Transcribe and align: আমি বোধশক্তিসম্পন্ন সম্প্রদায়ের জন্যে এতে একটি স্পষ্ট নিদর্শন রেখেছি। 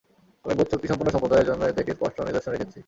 আমি 0.45 0.53
বোধশক্তিসম্পন্ন 0.59 1.09
সম্প্রদায়ের 1.11 1.47
জন্যে 1.49 1.65
এতে 1.67 1.79
একটি 1.81 1.93
স্পষ্ট 1.97 2.17
নিদর্শন 2.21 2.51
রেখেছি। 2.53 2.79